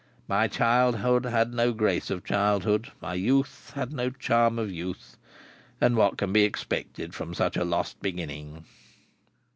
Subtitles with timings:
[0.27, 5.15] My childhood had no grace of childhood, my youth had no charm of youth,
[5.79, 8.65] and what can be expected from such a lost beginning?"